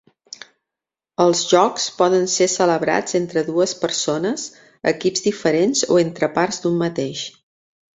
Els 1.25 1.43
jocs 1.51 1.85
poden 1.99 2.25
ser 2.37 2.49
celebrats 2.55 3.19
entre 3.21 3.45
dues 3.53 3.77
persones, 3.85 4.49
equips 4.97 5.29
diferents 5.31 5.89
o 5.95 6.05
entre 6.09 6.35
parts 6.43 6.65
d'un 6.67 6.87
mateix. 6.87 7.29